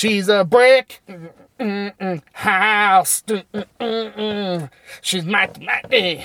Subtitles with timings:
[0.00, 1.02] She's a brick
[1.58, 3.22] mm-mm, house.
[3.28, 4.70] Mm-mm,
[5.02, 6.24] She's mighty, mighty.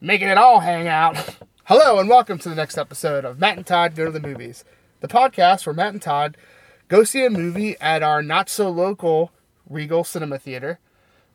[0.00, 1.16] Making it all hang out.
[1.66, 4.64] Hello, and welcome to the next episode of Matt and Todd Go to the Movies,
[4.98, 6.36] the podcast where Matt and Todd
[6.88, 9.30] go see a movie at our not so local
[9.70, 10.80] Regal Cinema Theater,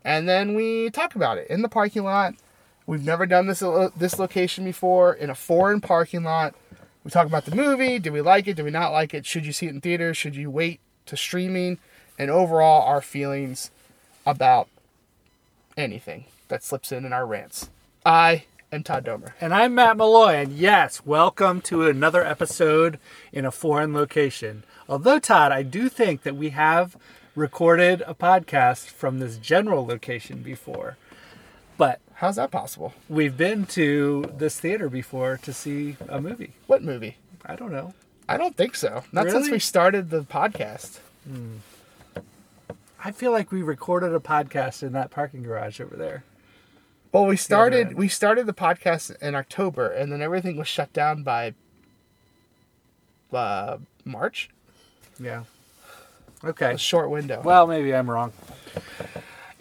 [0.04, 2.34] and then we talk about it in the parking lot.
[2.86, 6.56] We've never done this uh, this location before in a foreign parking lot.
[7.06, 8.00] We talk about the movie.
[8.00, 8.58] Did we like it?
[8.58, 9.26] Did we not like it?
[9.26, 10.18] Should you see it in theaters?
[10.18, 11.78] Should you wait to streaming?
[12.20, 13.72] And overall, our feelings
[14.26, 14.68] about
[15.76, 17.70] anything that slips in in our rants.
[18.06, 19.34] I am Todd Domer.
[19.40, 23.00] And I'm Matt Malloy, and yes, welcome to another episode
[23.32, 24.64] in a foreign location.
[24.90, 26.98] Although, Todd, I do think that we have
[27.36, 30.98] recorded a podcast from this general location before.
[31.78, 32.94] But How's that possible?
[33.08, 36.54] we've been to this theater before to see a movie.
[36.66, 37.18] What movie?
[37.46, 37.94] I don't know.
[38.28, 39.04] I don't think so.
[39.12, 41.00] Not since we started the podcast.
[43.04, 46.24] I feel like we recorded a podcast in that parking garage over there.
[47.12, 51.24] Well, we started we started the podcast in October, and then everything was shut down
[51.24, 51.54] by
[53.32, 54.50] uh, March.
[55.20, 55.44] Yeah.
[56.44, 56.74] Okay.
[56.74, 57.42] A short window.
[57.44, 58.34] Well, maybe I'm wrong.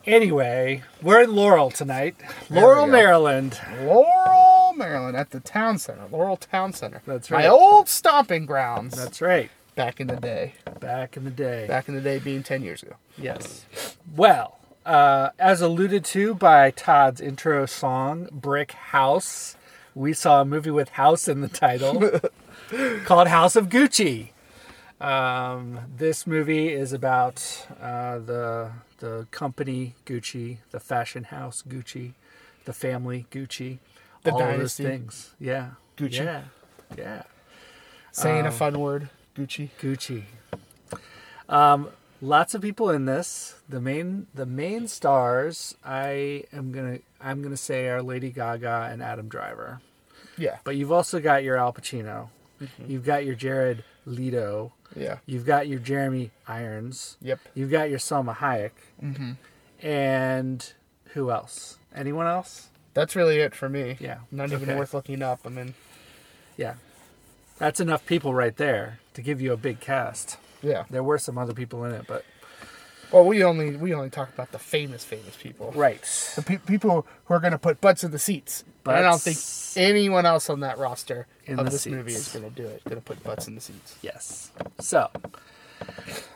[0.05, 2.17] Anyway, we're in Laurel tonight.
[2.51, 2.87] Laurel.
[2.87, 3.59] Maryland.
[3.81, 4.05] Laurel,
[4.77, 7.03] Maryland, at the town center, Laurel Town Center.
[7.07, 7.45] That's right.
[7.45, 8.97] My old stomping grounds.
[8.97, 9.51] That's right.
[9.75, 10.55] back in the day.
[10.81, 11.67] Back in the day.
[11.67, 12.97] Back in the day, being ten years ago.
[13.19, 13.65] Yes.
[14.15, 19.57] Well, uh, as alluded to by Todd's intro song, Brick House,
[19.95, 22.21] we saw a movie with house in the title
[23.05, 24.31] called House of Gucci.
[25.01, 32.13] Um, this movie is about uh, the the company Gucci, the fashion house Gucci,
[32.65, 33.79] the family Gucci,
[34.27, 34.83] The all dynasty.
[34.85, 35.35] those things.
[35.41, 36.25] Yeah, Gucci.
[36.25, 36.43] Yeah,
[36.97, 37.23] yeah.
[38.13, 39.71] Saying Um, a fun word, Gucci.
[39.81, 40.25] Gucci.
[41.49, 41.89] Um,
[42.21, 43.57] lots of people in this.
[43.69, 49.03] The main the main stars I am gonna I'm gonna say are Lady Gaga and
[49.03, 49.81] Adam Driver.
[50.39, 52.29] Yeah, But you've also got your Al Pacino.
[52.87, 54.73] You've got your Jared Leto.
[54.95, 57.17] yeah, You've got your Jeremy Irons.
[57.23, 57.39] yep.
[57.55, 58.73] You've got your Salma Hayek.
[59.01, 59.33] hmm
[59.83, 60.73] And
[61.15, 61.79] who else?
[61.95, 62.69] Anyone else?
[62.97, 63.99] That's really it for me.
[64.01, 64.21] Yeah.
[64.33, 64.79] Not even Okay.
[64.79, 65.41] worth looking up.
[65.45, 65.75] I mean,
[66.57, 66.75] Yeah.
[67.59, 70.39] That's enough people right there to give you a big cast.
[70.63, 70.85] yeah.
[70.91, 72.25] There were some other people in it, but
[73.13, 75.73] Well, we only we only talk about the famous famous people.
[75.77, 76.03] right.
[76.37, 78.65] The pe- people who are going to put butts in the seats.
[78.87, 79.37] And I don't think
[79.77, 82.83] anyone else on that roster in of this movie is going to do it.
[82.85, 83.97] Going to put butts in the seats.
[84.01, 84.51] Yes.
[84.81, 85.11] So,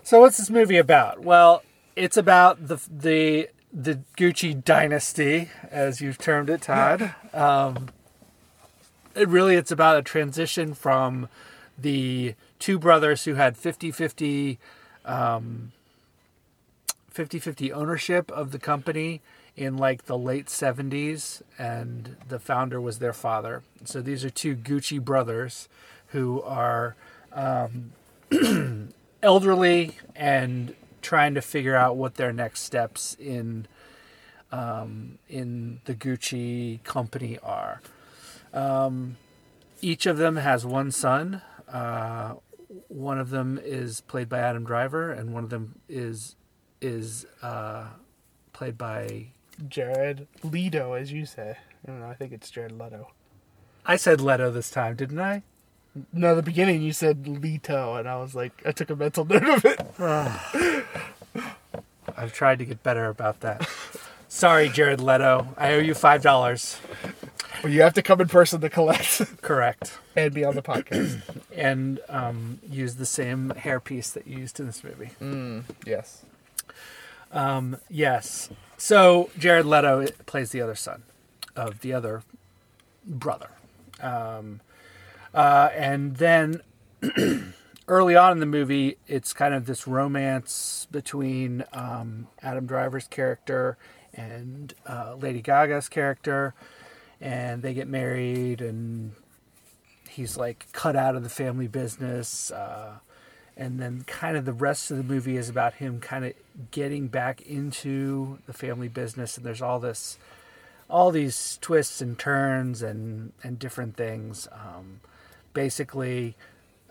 [0.02, 1.20] so what's this movie about?
[1.22, 1.62] Well,
[1.96, 7.14] it's about the the the Gucci dynasty, as you've termed it, Todd.
[7.32, 7.88] Um,
[9.14, 11.28] it really it's about a transition from
[11.78, 14.58] the two brothers who had 50-50
[15.04, 15.72] um,
[17.14, 19.20] 50-50 ownership of the company
[19.56, 24.54] in like the late 70s and the founder was their father so these are two
[24.54, 25.68] gucci brothers
[26.08, 26.94] who are
[27.32, 27.92] um,
[29.22, 33.66] elderly and trying to figure out what their next steps in
[34.52, 37.80] um, in the gucci company are
[38.52, 39.16] um,
[39.80, 42.34] each of them has one son uh,
[42.88, 46.36] one of them is played by adam driver and one of them is
[46.80, 47.86] is uh,
[48.52, 49.26] played by
[49.68, 51.56] Jared Leto, as you say.
[51.84, 52.08] I don't know.
[52.08, 53.10] I think it's Jared Leto.
[53.84, 55.42] I said Leto this time, didn't I?
[56.12, 59.42] No, the beginning you said Leto, and I was like, I took a mental note
[59.48, 59.80] of it.
[62.16, 63.68] I've tried to get better about that.
[64.28, 65.48] Sorry, Jared Leto.
[65.56, 66.78] I owe you five dollars.
[67.62, 69.98] But you have to come in person to collect Correct.
[70.16, 71.22] and be on the podcast.
[71.54, 75.10] And um, use the same hairpiece that you used in this movie.
[75.20, 76.24] mm, yes.
[77.32, 78.48] Um, yes.
[78.78, 81.02] So Jared Leto plays the other son
[81.56, 82.22] of the other
[83.04, 83.50] brother.
[84.00, 84.60] Um,
[85.34, 86.62] uh, and then
[87.88, 93.76] early on in the movie, it's kind of this romance between um, Adam Driver's character
[94.14, 96.54] and uh, Lady Gaga's character.
[97.20, 99.12] And they get married, and
[100.08, 102.50] he's like cut out of the family business.
[102.50, 102.94] Uh,
[103.56, 106.32] and then kind of the rest of the movie is about him kind of
[106.70, 110.18] getting back into the family business and there's all this
[110.88, 115.00] all these twists and turns and and different things um,
[115.52, 116.36] basically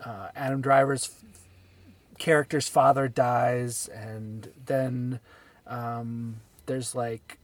[0.04, 1.10] uh, adam driver's
[2.18, 5.20] character's father dies and then
[5.66, 6.36] um,
[6.66, 7.38] there's like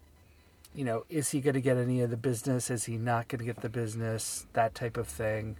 [0.75, 2.71] you know is he going to get any of the business?
[2.71, 4.47] Is he not going to get the business?
[4.53, 5.57] That type of thing.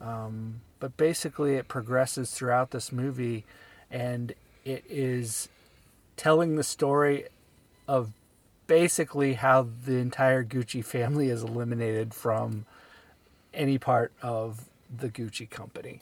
[0.00, 3.44] Um, but basically it progresses throughout this movie
[3.90, 4.34] and
[4.64, 5.48] it is
[6.16, 7.26] telling the story
[7.86, 8.10] of
[8.66, 12.66] basically how the entire Gucci family is eliminated from
[13.54, 16.00] any part of the Gucci company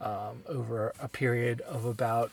[0.00, 2.30] um, over a period of about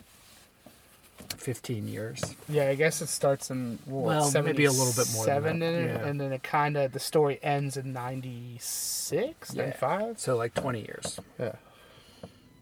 [1.38, 2.22] 15 years.
[2.50, 5.60] Yeah, I guess it starts in what, Well, maybe a little bit more than seven
[5.60, 6.06] that, in yeah.
[6.08, 10.20] and then it kind of the story ends in 96, 95?
[10.20, 11.20] So like 20 years.
[11.40, 11.54] Yeah.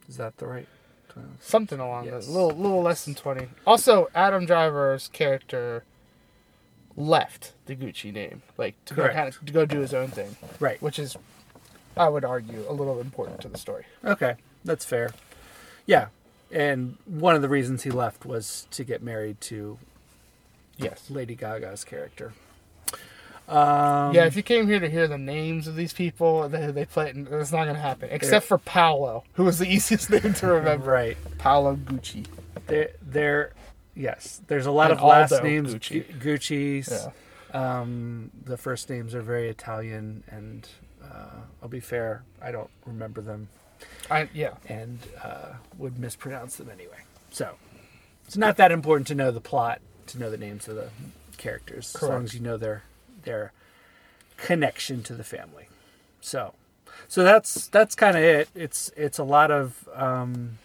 [0.07, 0.67] Is that the right?
[1.41, 2.13] Something along Yes.
[2.13, 3.47] those, little little less than 20.
[3.67, 5.83] Also, Adam Driver's character
[6.95, 10.37] left the Gucci name, like to go, kind of, to go do his own thing,
[10.59, 10.81] Right.
[10.81, 11.17] which is,
[11.97, 13.85] I would argue, a little important to the story.
[14.03, 15.11] Okay, that's fair.
[15.85, 16.07] Yeah,
[16.51, 19.77] and one of the reasons he left was to get married to
[20.77, 21.09] Yes.
[21.09, 22.33] Lady Gaga's character.
[23.47, 26.85] Um, yeah, if you came here to hear the names of these people that they
[26.85, 28.07] play, it's not going to happen.
[28.11, 30.89] Except for Paolo, who was the easiest name to remember.
[30.91, 31.17] right.
[31.37, 32.25] Paolo Gucci.
[32.67, 33.51] There, there.
[33.95, 35.75] Yes, there's a lot And of last Aldo names.
[35.75, 36.05] Gucci.
[36.19, 37.07] Gucci's.
[37.53, 37.79] Yeah.
[37.81, 40.65] Um, the first names are very Italian, and
[41.03, 43.47] uh, I'll be fair, I don't remember them
[44.09, 44.53] I, yeah.
[44.67, 47.03] and uh, would mispronounce them anyway.
[47.31, 47.55] So
[48.25, 50.89] it's not that important to know the plot, to know the names of the
[51.37, 52.83] characters, as long as you know their
[53.23, 53.53] their
[54.37, 55.67] connection to the family.
[56.19, 56.53] So,
[57.07, 58.49] so that's that's kind of it.
[58.53, 60.57] It's it's a lot of um,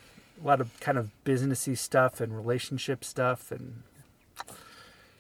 [0.43, 3.83] a lot of kind of businessy stuff and relationship stuff, and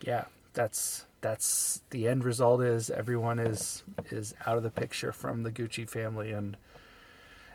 [0.00, 0.24] yeah,
[0.54, 5.50] that's that's the end result is everyone is is out of the picture from the
[5.50, 6.56] Gucci family and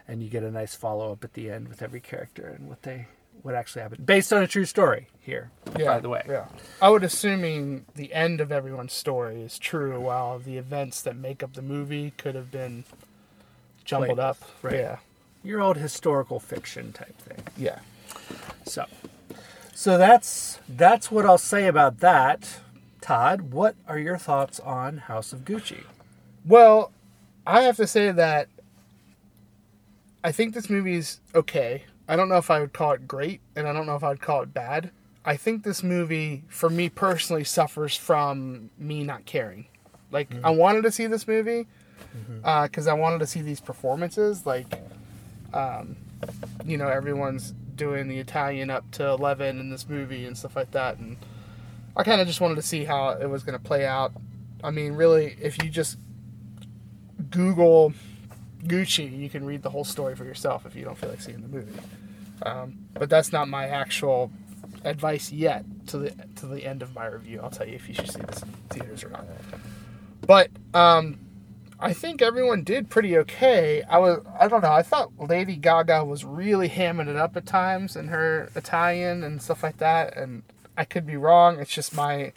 [0.07, 2.81] and you get a nice follow up at the end with every character and what
[2.83, 3.07] they
[3.43, 6.45] what actually happened based on a true story here Yeah, by the way Yeah.
[6.81, 11.41] I would assuming the end of everyone's story is true, while the events that make
[11.41, 12.83] up the movie could have been
[13.85, 14.37] jumbled Played, up.
[14.61, 14.75] right.
[14.75, 14.97] Yeah.
[15.43, 17.79] your old historical fiction type thing Yeah.
[18.65, 18.85] so
[19.73, 22.59] so that's that's what i'll say about that
[23.01, 25.83] todd what are your thoughts on house of gucci
[26.45, 26.91] Well,
[27.45, 28.47] I have to say that
[30.23, 31.83] I think this movie's okay.
[32.07, 34.09] I don't know if I would call it great, and I don't know if I
[34.09, 34.91] would call it bad.
[35.23, 39.65] I think this movie, for me personally, suffers from me not caring.
[40.11, 40.57] Like, I mm-hmm.
[40.57, 41.67] wanted to see this movie
[42.15, 42.39] mm-hmm.
[42.43, 44.45] uh, because I wanted to see these performances.
[44.45, 44.81] Like,
[45.53, 45.95] um,
[46.65, 50.71] you know, everyone's doing the Italian up to 11 in this movie and stuff like
[50.71, 50.97] that.
[50.97, 51.17] And
[51.95, 54.13] I kind of just wanted to see how it was going to play out.
[54.63, 55.97] I mean, really, if you just
[57.29, 57.93] Google
[58.63, 61.41] Gucci, you can read the whole story for yourself if you don't feel like seeing
[61.41, 61.79] the movie.
[62.43, 64.31] Um, but that's not my actual
[64.83, 67.39] advice yet to the to the end of my review.
[67.41, 69.25] I'll tell you if you should see this in theaters or not.
[70.25, 71.19] But um,
[71.79, 73.83] I think everyone did pretty okay.
[73.83, 74.71] I was I don't know.
[74.71, 79.41] I thought Lady Gaga was really hamming it up at times in her Italian and
[79.41, 80.15] stuff like that.
[80.15, 80.43] And
[80.81, 81.59] I could be wrong.
[81.59, 82.33] It's just my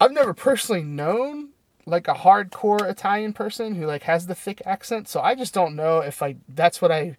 [0.00, 1.50] I've never personally known
[1.86, 5.08] like a hardcore Italian person who like has the thick accent.
[5.08, 7.16] So I just don't know if I that's what I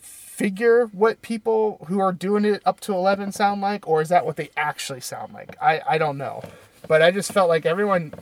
[0.00, 4.24] figure what people who are doing it up to 11 sound like or is that
[4.24, 5.54] what they actually sound like?
[5.60, 6.42] I I don't know.
[6.88, 8.14] But I just felt like everyone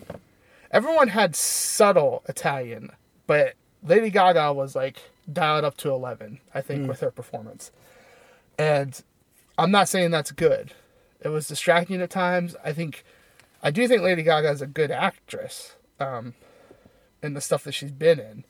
[0.73, 2.91] everyone had subtle Italian,
[3.29, 4.99] but Lady Gaga was like
[5.33, 6.89] dialed up to 11, I think hmm.
[6.89, 7.71] with her performance.
[8.59, 9.01] And
[9.59, 10.73] I'm not saying that's good.
[11.21, 12.55] It was distracting at times.
[12.65, 13.05] I think
[13.63, 16.35] I do think Lady Gaga is a good actress um,
[17.23, 18.45] in the stuff that she's been in.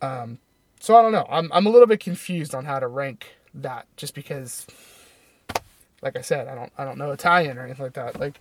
[0.00, 0.38] Um,
[0.80, 1.26] so I don't know.
[1.28, 4.66] I'm I'm a little bit confused on how to rank that, just because,
[6.02, 8.18] like I said, I don't I don't know Italian or anything like that.
[8.18, 8.40] Like,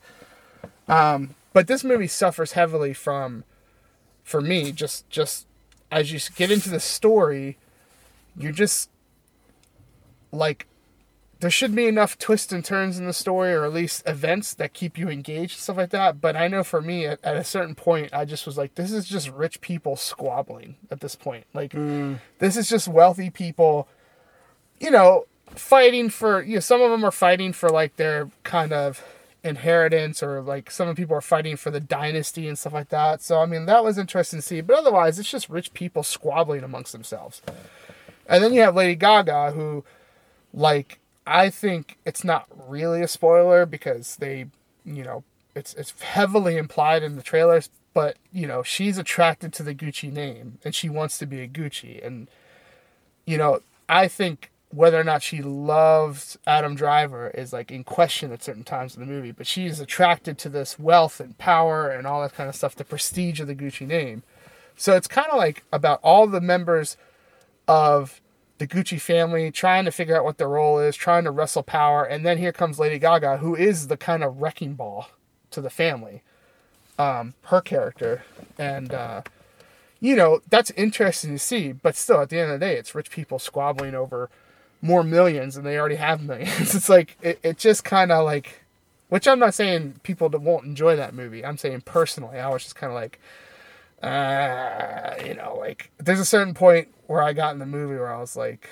[0.88, 3.44] um, but this movie suffers heavily from,
[4.24, 5.48] for me, just just
[5.92, 7.58] as you get into the story,
[8.38, 8.90] you're just
[10.32, 10.68] like
[11.40, 14.74] there should be enough twists and turns in the story or at least events that
[14.74, 16.20] keep you engaged and stuff like that.
[16.20, 18.92] But i know for me at, at a certain point i just was like this
[18.92, 21.46] is just rich people squabbling at this point.
[21.54, 22.20] Like mm.
[22.40, 23.88] this is just wealthy people
[24.80, 28.74] you know fighting for you know some of them are fighting for like their kind
[28.74, 29.04] of
[29.44, 32.90] inheritance or like some of the people are fighting for the dynasty and stuff like
[32.90, 33.22] that.
[33.22, 34.62] So i mean that was interesting to see.
[34.62, 37.42] But otherwise it's just rich people squabbling amongst themselves.
[38.28, 39.86] And then you have lady gaga who
[40.54, 44.48] like I think it's not really a spoiler because they,
[44.86, 45.24] you know,
[45.56, 50.12] it's it's heavily implied in the trailers, but you know, she's attracted to the Gucci
[50.12, 52.28] name and she wants to be a Gucci and
[53.26, 58.32] you know, I think whether or not she loves Adam Driver is like in question
[58.32, 61.90] at certain times in the movie, but she is attracted to this wealth and power
[61.90, 64.24] and all that kind of stuff, the prestige of the Gucci name.
[64.76, 66.98] So it's kind of like about all the members
[67.68, 68.22] of
[68.58, 72.04] the Gucci family, trying to figure out what their role is, trying to wrestle power,
[72.04, 75.10] and then here comes Lady Gaga, who is the kind of wrecking ball
[75.52, 76.24] to the family.
[77.00, 78.24] Um, her character,
[78.58, 79.22] and uh,
[80.00, 82.96] you know that's interesting to see, but still, at the end of the day, it's
[82.96, 84.32] rich people squabbling over
[84.82, 86.74] more millions, and they already have millions.
[86.76, 88.64] it's like it, it just kind of like,
[89.10, 91.46] which I'm not saying people won't enjoy that movie.
[91.46, 93.20] I'm saying personally, I was just kind of like,
[94.04, 98.14] uh, you know, like there's a certain point where I got in the movie where
[98.14, 98.70] I was like,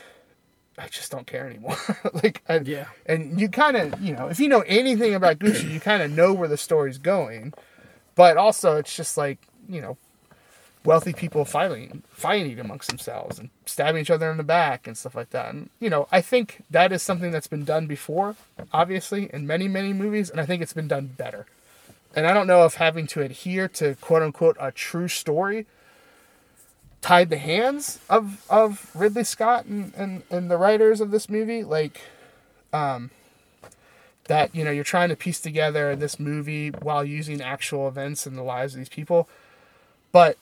[0.77, 1.77] I just don't care anymore.
[2.23, 2.87] like, I, Yeah.
[3.05, 6.11] And you kind of, you know, if you know anything about Gucci, you kind of
[6.11, 7.53] know where the story's going.
[8.15, 9.97] But also, it's just like, you know,
[10.85, 15.15] wealthy people fighting, fighting amongst themselves and stabbing each other in the back and stuff
[15.15, 15.53] like that.
[15.53, 18.35] And you know, I think that is something that's been done before,
[18.71, 21.47] obviously, in many many movies, and I think it's been done better.
[22.15, 25.67] And I don't know if having to adhere to quote unquote a true story
[27.01, 31.63] tied the hands of of Ridley Scott and, and, and the writers of this movie,
[31.63, 32.01] like
[32.73, 33.11] um
[34.27, 38.35] that, you know, you're trying to piece together this movie while using actual events in
[38.35, 39.29] the lives of these people.
[40.11, 40.37] But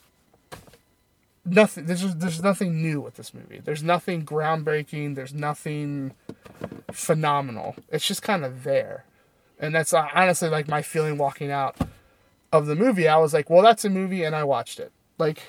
[1.44, 3.60] nothing there's there's nothing new with this movie.
[3.62, 6.12] There's nothing groundbreaking, there's nothing
[6.92, 7.76] phenomenal.
[7.90, 9.04] It's just kind of there.
[9.58, 11.76] And that's uh, honestly like my feeling walking out
[12.52, 13.08] of the movie.
[13.08, 14.92] I was like, well, that's a movie, and I watched it.
[15.18, 15.42] Like,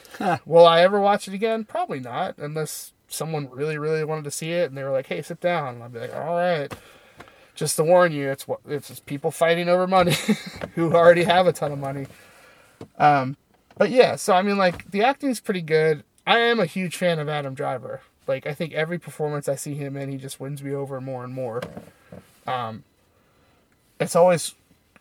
[0.45, 1.63] will I ever watch it again?
[1.65, 5.21] Probably not, unless someone really, really wanted to see it and they were like, hey,
[5.21, 5.75] sit down.
[5.75, 6.73] And I'd be like, all right.
[7.55, 10.13] Just to warn you, it's what it's just people fighting over money
[10.75, 12.05] who already have a ton of money.
[12.97, 13.37] Um,
[13.77, 16.03] but yeah, so I mean, like the acting is pretty good.
[16.27, 18.01] I am a huge fan of Adam Driver.
[18.27, 21.23] Like I think every performance I see him in, he just wins me over more
[21.23, 21.61] and more.
[22.45, 22.83] Um,
[24.05, 24.53] it's always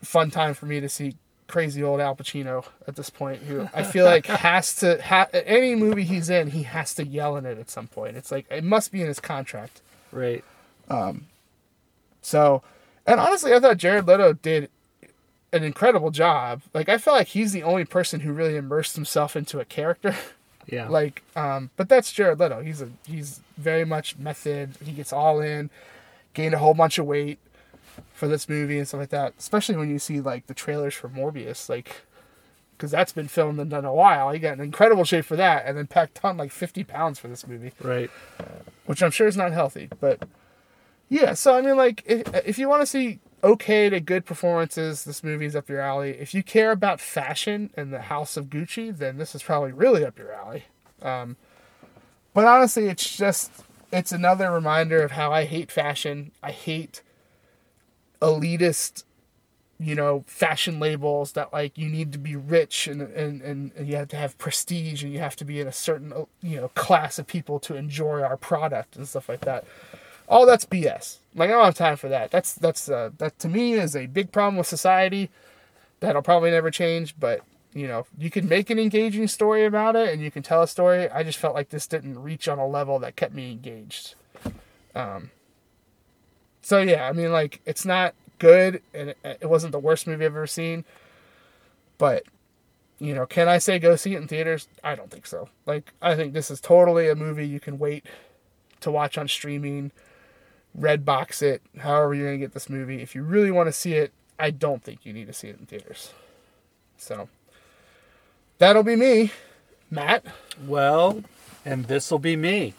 [0.03, 1.15] fun time for me to see
[1.47, 5.75] crazy old Al Pacino at this point, who I feel like has to ha- any
[5.75, 8.17] movie he's in, he has to yell in it at some point.
[8.17, 9.81] It's like it must be in his contract.
[10.11, 10.43] Right.
[12.21, 12.63] So,
[13.05, 14.69] and honestly, I thought Jared Leto did
[15.53, 16.61] an incredible job.
[16.73, 20.15] Like I feel like he's the only person who really immersed himself into a character.
[20.67, 20.87] Yeah.
[20.89, 22.59] like um but that's Jared Leto.
[22.63, 24.71] He's a he's very much method.
[24.83, 25.69] He gets all in,
[26.33, 27.37] gained a whole bunch of weight
[28.13, 29.33] for this movie and stuff like that.
[29.37, 32.03] Especially when you see like the trailers for Morbius, like
[32.77, 34.31] because that's been filmed and done a while.
[34.31, 37.27] He got in incredible shape for that, and then packed on like fifty pounds for
[37.27, 38.09] this movie right.
[38.85, 39.89] which I'm sure is not healthy.
[39.99, 40.27] But
[41.09, 45.03] yeah, so I mean, like, if, if you want to see okay to good performances,
[45.03, 46.11] this movie's up your alley.
[46.11, 50.03] If you care about fashion and the House of Gucci, then this is probably really
[50.03, 50.65] up your alley.
[51.01, 51.37] Um,
[52.33, 53.51] but honestly, it's just
[53.91, 56.31] it's another reminder of how I hate fashion.
[56.41, 57.01] I hate
[58.25, 59.03] elitist
[59.79, 63.95] you know fashion labels that like you need to be rich and, and and you
[63.95, 67.19] have to have prestige and you have to be in a certain you know class
[67.19, 69.65] of people to enjoy our product and stuff like that.
[70.27, 72.31] All that's bs like i don't have time for that.
[72.31, 75.29] That's that's uh, that to me is a big problem with society
[75.99, 77.41] that'll probably never change but
[77.73, 80.67] you know you can make an engaging story about it and you can tell a
[80.67, 81.09] story.
[81.09, 84.15] I just felt like this didn't reach on a level that kept me engaged.
[84.95, 85.31] Um
[86.65, 90.25] so yeah i mean like it's not good and it, it wasn't the worst movie
[90.25, 90.83] i've ever seen
[91.99, 92.23] but
[92.97, 94.67] you know can i say go see it in theaters?
[94.83, 95.49] I don't think so.
[95.67, 98.05] Like i think this is totally a movie you can wait
[98.81, 99.91] to watch on streaming
[100.77, 103.01] Redbox it however you're going to get this movie.
[103.01, 105.59] If you really want to see it i don't think you need to see it
[105.59, 106.13] in theaters.
[106.97, 107.29] So
[108.57, 109.31] that'll be me.
[109.91, 110.25] Matt?
[110.65, 111.23] Well,
[111.63, 112.73] and this will be me.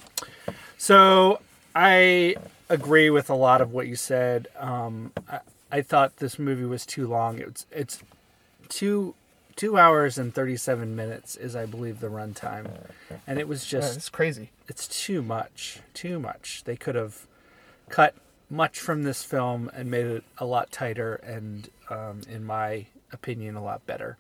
[0.77, 1.41] So
[1.75, 2.35] I
[2.69, 4.49] agree with a lot of what you said.
[4.59, 7.39] Um, I, I thought this movie was too long.
[7.39, 8.03] It's it's
[8.69, 9.15] two
[9.57, 12.69] two hours and thirty seven minutes is I believe the runtime,
[13.27, 16.63] and it was yeah, just it's crazy it's too much, too much.
[16.65, 17.27] They could have
[17.89, 18.15] cut
[18.51, 23.57] much from this film and made it a lot tighter and, um, in my opinion,
[23.57, 24.17] a lot better.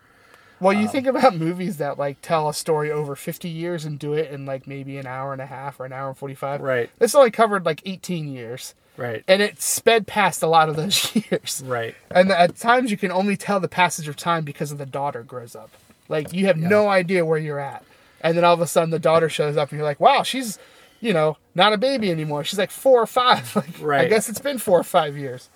[0.60, 3.98] Well, Um, you think about movies that like tell a story over 50 years and
[3.98, 6.60] do it in like maybe an hour and a half or an hour and 45.
[6.60, 6.90] Right.
[6.98, 8.74] This only covered like 18 years.
[8.96, 9.22] Right.
[9.28, 11.62] And it sped past a lot of those years.
[11.64, 11.94] Right.
[12.10, 15.22] And at times you can only tell the passage of time because of the daughter
[15.22, 15.70] grows up.
[16.08, 17.84] Like you have no idea where you're at.
[18.22, 20.58] And then all of a sudden the daughter shows up and you're like, wow, she's,
[21.00, 22.44] you know, not a baby anymore.
[22.44, 23.54] She's like four or five.
[23.82, 25.50] Like, I guess it's been four or five years.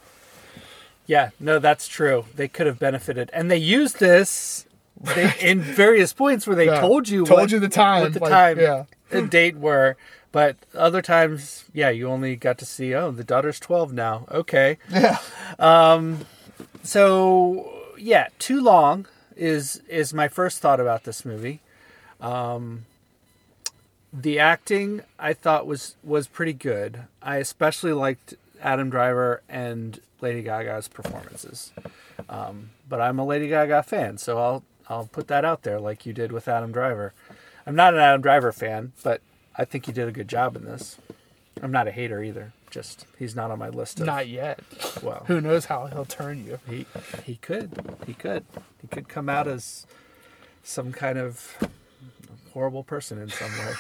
[1.07, 2.27] Yeah, no, that's true.
[2.37, 4.65] They could have benefited, and they used this
[5.01, 6.81] they, in various points where they Yeah.
[6.81, 8.85] told you Told what, you the time, what the like, time, yeah.
[9.11, 9.97] the date were.
[10.33, 12.95] But other times, yeah, you only got to see.
[12.95, 14.27] Oh, the daughter's twelve now.
[14.31, 15.19] Okay, Yeah.
[16.83, 21.61] so yeah, too long is is my first thought about this movie.
[22.21, 22.85] Um,
[24.13, 27.03] the acting I thought was was pretty good.
[27.23, 31.73] I especially liked Adam Driver and Lady Gaga's performances.
[32.29, 36.05] Um, but I'm a Lady Gaga fan, so I'll I'll put that out there like
[36.05, 37.15] you did with Adam Driver.
[37.67, 39.23] I'm not an Adam Driver fan, but
[39.57, 40.99] I think he did a good job in this.
[41.63, 42.53] I'm not a hater either.
[42.71, 44.61] Just he's not on my list of Not yet.
[45.03, 45.25] well.
[45.27, 46.59] Who knows how he'll turn you?
[46.69, 46.87] He
[47.25, 47.71] he could
[48.07, 48.45] he could
[48.81, 49.87] he could come out as
[50.63, 51.57] some kind of
[52.53, 53.73] horrible person in some way.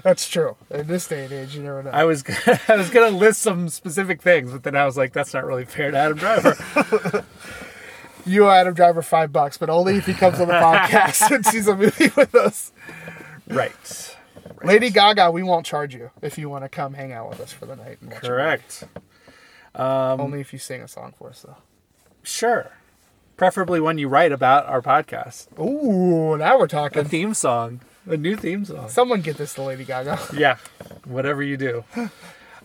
[0.04, 0.56] That's true.
[0.70, 1.90] In this day and age, you never know.
[1.90, 5.12] I was gonna, I was gonna list some specific things, but then I was like,
[5.12, 6.56] that's not really fair to Adam Driver.
[8.28, 11.44] you owe Adam Driver five bucks, but only if he comes on the podcast and
[11.44, 12.72] sees a movie with us.
[13.48, 14.16] right.
[14.62, 17.52] Lady Gaga, we won't charge you if you want to come hang out with us
[17.52, 17.98] for the night.
[18.00, 18.26] And watch a.
[18.26, 18.84] Correct.
[19.74, 21.56] Only if you sing a song for us, though.
[22.22, 22.72] Sure.
[23.36, 25.46] Preferably one you write about our podcast.
[25.60, 27.02] Ooh, now we're talking.
[27.02, 27.80] A theme song.
[28.06, 28.88] A new theme song.
[28.88, 30.18] Someone get this to Lady Gaga.
[30.36, 30.56] Yeah.
[31.04, 31.84] Whatever you do.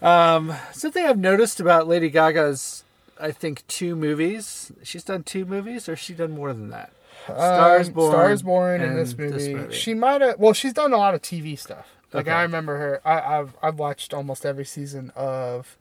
[0.02, 2.84] Um, something I've noticed about Lady Gaga's,
[3.20, 4.72] I think, two movies.
[4.84, 6.92] She's done two movies, or has she done more than that?
[7.26, 8.12] Stars Um, Born.
[8.12, 9.54] Stars Born in and this movie.
[9.54, 9.74] movie.
[9.76, 10.40] She might have.
[10.40, 11.88] Well, she's done a lot of TV stuff.
[12.12, 12.36] Like Okay.
[12.36, 13.02] I remember her.
[13.06, 15.78] I, I've I've watched almost every season of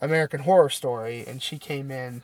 [0.00, 2.22] American Horror Story, and she came in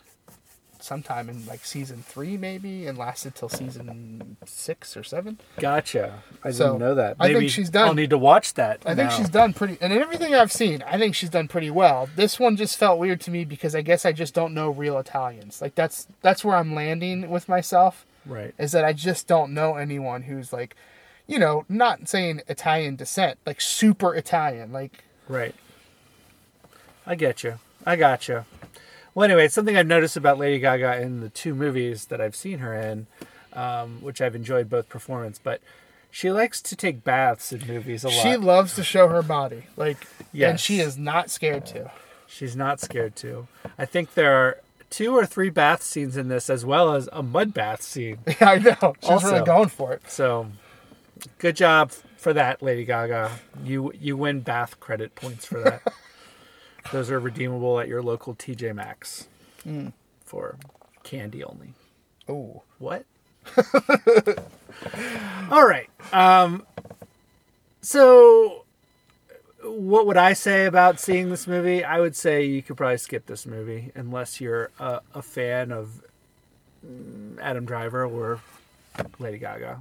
[0.82, 5.38] sometime in like season three, maybe, and lasted till season six or seven.
[5.58, 6.22] Gotcha.
[6.42, 7.16] I So, didn't know that.
[7.20, 8.80] I think she's done- I'll need to watch that.
[8.84, 12.08] I think she's done pretty, and everything I've seen, I think she's done pretty well.
[12.16, 14.98] This one just felt weird to me because I guess I just don't know real
[14.98, 15.60] Italians.
[15.62, 18.04] Like that's that's where I'm landing with myself.
[18.26, 18.54] right.
[18.58, 20.76] is that I just don't know anyone who's like,
[21.26, 24.72] you know, not saying Italian descent, like super Italian.
[24.72, 25.54] Like, Right.
[27.06, 27.58] I get you.
[27.84, 28.44] I got you.
[29.14, 32.34] Well, anyway, it's something I've noticed about Lady Gaga in the two movies that I've
[32.36, 33.06] seen her in,
[33.52, 35.38] um, which I've enjoyed both performance.
[35.42, 35.60] But
[36.10, 38.22] she likes to take baths in movies a lot.
[38.22, 39.64] she loves to show her body.
[39.76, 41.90] Like, and she is not scared to.
[42.26, 43.48] She's not scared to.
[43.78, 47.22] I think there are two or three bath scenes in this, as well as a
[47.22, 48.18] mud bath scene.
[48.40, 48.94] Yeah, I know.
[49.00, 50.02] She's Also- really going for it.
[50.10, 50.48] So,
[51.38, 53.30] good job for that, Lady Gaga.
[53.62, 55.82] You you win bath credit points for that.
[56.90, 59.28] Those are redeemable at your local TJ Maxx
[60.24, 60.56] for
[61.04, 61.74] candy only.
[62.28, 63.04] Oh, What?
[65.50, 65.88] All right.
[66.12, 66.66] Um,
[67.80, 68.64] so,
[69.64, 71.84] what would I say about seeing this movie?
[71.84, 76.02] I would say you could probably skip this movie unless you're a, a fan of
[76.86, 78.40] mm, Adam Driver or
[79.18, 79.80] Lady Gaga,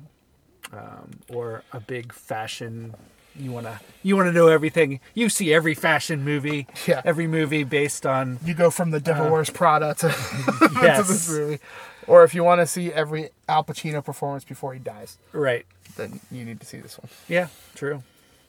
[0.74, 2.96] um, or a big fashion.
[3.36, 5.00] You wanna you wanna know everything.
[5.14, 7.02] You see every fashion movie, Yeah.
[7.06, 11.30] every movie based on You go from the Devil Wears Prada to, to yes, this
[11.30, 11.60] movie.
[12.08, 15.66] Or if you want to see every Al Pacino performance before he dies, right.
[15.96, 17.10] then you need to see this one.
[17.30, 18.04] Yeah, true.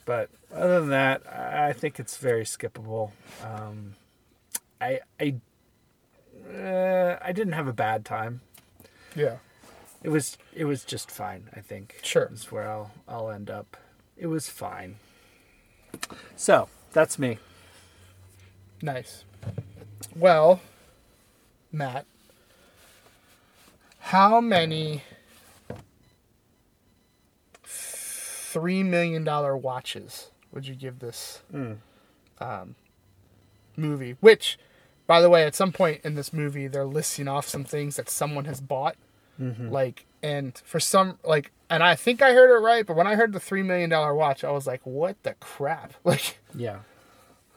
[0.05, 3.11] But other than that, I I think it's very skippable.
[3.45, 3.95] Um,
[4.81, 5.35] I I
[6.53, 8.41] uh, I didn't have a bad time.
[9.15, 9.37] Yeah.
[10.03, 11.49] It was it was just fine.
[11.55, 12.01] I think.
[12.03, 12.29] Sure.
[12.33, 13.77] is where I'll I'll end up.
[14.23, 14.95] It was fine.
[16.37, 17.39] So that's me.
[18.81, 19.25] Nice.
[20.15, 20.61] Well,
[21.73, 22.07] Matt,
[23.99, 25.03] how many
[27.65, 31.43] three million dollar watches would you give this
[32.39, 32.77] um,
[33.77, 34.15] movie?
[34.21, 34.57] Which,
[35.09, 38.09] by the way, at some point in this movie, they're listing off some things that
[38.09, 38.95] someone has bought,
[39.69, 43.15] like, and for some, like, and I think I heard it right, but when I
[43.17, 46.39] heard the three million dollar watch, I was like, "What the crap!" Like.
[46.55, 46.79] Yeah.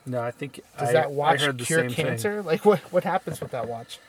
[0.08, 2.06] No, I think Does I, that watch I heard the cure same thing.
[2.06, 2.41] cancer?
[2.43, 3.99] Like what what happens with that watch?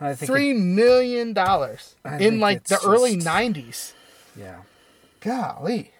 [0.00, 3.94] I think Three million dollars in like the it's early nineties.
[4.36, 4.56] it- yeah.
[5.20, 5.92] Golly.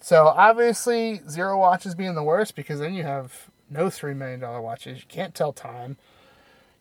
[0.00, 4.60] So obviously zero watches being the worst because then you have no three million dollar
[4.60, 4.98] watches.
[5.00, 5.96] You can't tell time.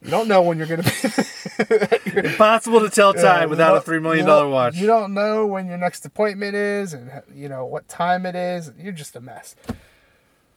[0.02, 4.28] You don't know when you're gonna be Impossible to tell time without a three million
[4.28, 4.76] you watch.
[4.76, 8.72] You don't know when your next appointment is and you know what time it is.
[8.78, 9.56] You're just a mess.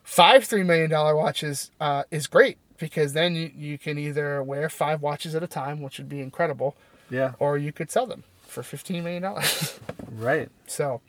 [0.02, 4.68] Five three million dollar watches uh, is great because then you, you can either wear
[4.68, 6.76] five watches at a time, which would be incredible,
[7.10, 7.32] Yeah.
[7.38, 9.78] or you could sell them for fifteen million dollars.
[10.10, 10.48] Right.
[10.66, 11.00] so,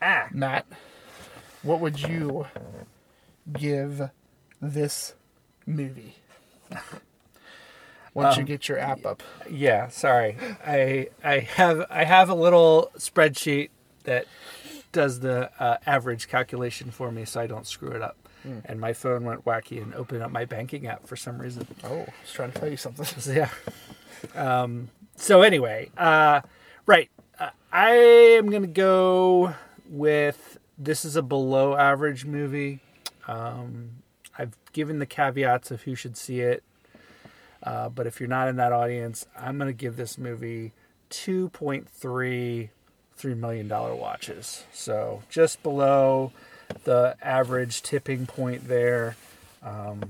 [0.00, 0.28] Ah.
[0.32, 0.64] Matt,
[1.62, 2.46] what would you
[3.52, 4.10] give
[4.60, 5.14] this
[5.66, 6.16] movie?
[8.18, 9.22] Once Um, you get your app up.
[9.50, 10.36] Yeah, sorry.
[10.66, 13.70] I I have I have a little spreadsheet
[14.04, 14.26] that
[14.92, 18.16] does the uh, average calculation for me, so I don't screw it up.
[18.64, 21.66] And my phone went wacky and opened up my banking app for some reason.
[21.84, 23.04] Oh, I was trying to tell you something.
[23.04, 23.50] So, yeah.
[24.34, 26.40] Um, so anyway, uh,
[26.86, 27.10] right.
[27.38, 29.54] Uh, I am gonna go
[29.88, 32.80] with this is a below average movie.
[33.26, 33.90] Um,
[34.38, 36.62] I've given the caveats of who should see it,
[37.62, 40.72] uh, but if you're not in that audience, I'm going to give this movie
[41.10, 42.70] 2.3
[43.18, 44.64] three million dollar watches.
[44.72, 46.32] So just below
[46.84, 49.16] the average tipping point there,
[49.62, 50.02] um,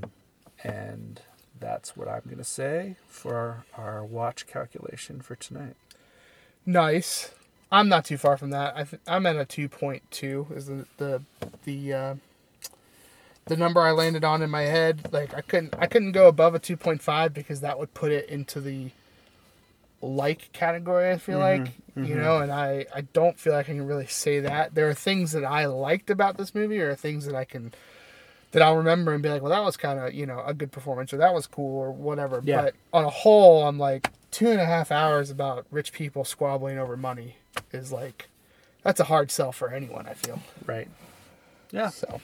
[0.62, 1.20] and
[1.58, 5.74] that's what I'm going to say for our, watch calculation for tonight.
[6.64, 7.32] Nice.
[7.72, 8.76] I'm not too far from that.
[8.76, 11.22] I I'm at a 2.2 is the the
[11.64, 12.14] the uh,
[13.48, 15.12] the number I landed on in my head.
[15.12, 18.60] Like I couldn't I couldn't go above a 2.5 because that would put it into
[18.60, 18.90] the
[20.00, 21.10] like category.
[21.10, 22.22] I feel mm-hmm, like you mm-hmm.
[22.22, 24.74] know, and I I don't feel like I can really say that.
[24.74, 27.72] There are things that I liked about this movie, or things that I can
[28.52, 30.72] that I'll remember and be like, well, that was kind of you know a good
[30.72, 32.40] performance, or that was cool, or whatever.
[32.44, 32.62] Yeah.
[32.62, 36.78] But on a whole, I'm like two and a half hours about rich people squabbling
[36.78, 37.36] over money
[37.72, 38.28] is like
[38.82, 40.06] that's a hard sell for anyone.
[40.06, 40.88] I feel Right.
[41.70, 41.90] Yeah.
[41.90, 42.20] so.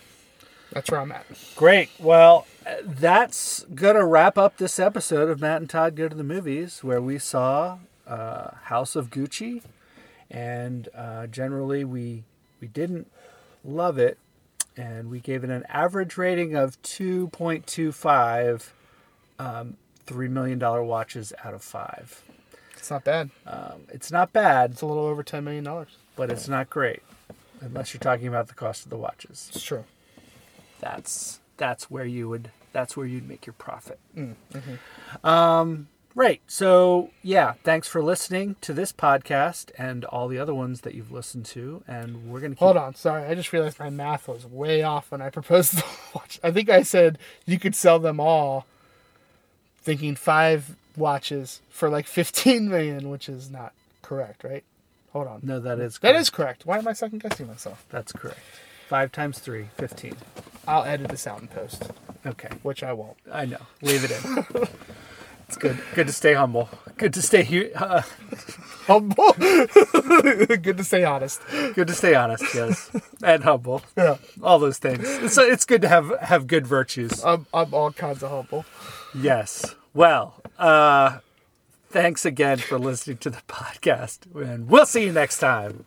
[0.75, 1.25] That's where I'm at.
[1.57, 1.89] Great.
[1.99, 2.47] Well,
[2.85, 6.83] that's going to wrap up this episode of Matt and Todd Go to the Movies,
[6.85, 9.63] where we saw uh, House of Gucci.
[10.31, 12.25] And uh, generally, we,
[12.61, 13.11] we didn't
[13.65, 14.19] love it.
[14.77, 18.71] And we gave it an average rating of 2.25
[19.39, 22.23] um, $3 million watches out of 5.
[22.77, 23.31] It's not bad.
[23.47, 25.97] Um, it's not bad, It's a little over ten million dollars.
[26.17, 27.03] but it's not great.
[27.63, 29.49] Unless you're talking about the cost of the watches.
[29.55, 29.85] It's true.
[30.81, 33.99] That's that's where you would that's where you'd make your profit.
[34.17, 34.35] Mm,
[35.23, 36.41] Um, right.
[36.49, 41.13] So yeah, thanks for listening to this podcast and all the other ones that you've
[41.13, 43.25] listened to, and we're gonna keep, Hold on, sorry.
[43.27, 45.85] I just realized my math was way off when I proposed the
[46.15, 46.41] watch.
[46.43, 48.67] I think I said you could sell them all,
[49.83, 54.65] thinking five watches for like fifteen million, which is not correct, right?
[55.13, 55.41] Hold on.
[55.45, 56.21] No, that is That correct.
[56.21, 56.67] is correct.
[56.67, 57.85] Why am I second guessing myself?
[57.89, 58.41] that's correct.
[58.89, 60.15] Five times three, 15.
[60.67, 61.91] I'll edit this out in post,
[62.27, 63.17] Okay, which I won't.
[63.31, 63.59] I know.
[63.83, 64.47] Leave it in.
[65.49, 65.79] it's good.
[65.95, 66.69] Good to stay humble.
[66.97, 67.71] Good to stay here.
[67.75, 68.03] Uh,
[68.87, 69.33] Humble.
[69.39, 71.41] Good to stay honest.
[71.75, 72.45] good to stay honest.
[72.55, 72.91] Yes,
[73.23, 73.81] and humble.
[73.97, 75.01] Yeah, All those things.
[75.09, 77.25] It's it's good to have have good virtues.
[77.25, 78.67] I'm, I'm all kinds of humble.
[79.15, 79.75] Yes.
[79.95, 81.21] Well, uh,
[81.89, 85.87] thanks again for listening to the podcast, and we'll see you next time.